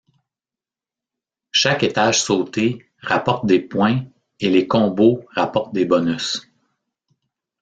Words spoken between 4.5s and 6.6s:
combos rapportent des bonus.